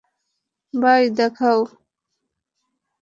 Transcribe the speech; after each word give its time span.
By, 0.73 1.03
দেখাও। 1.17 1.59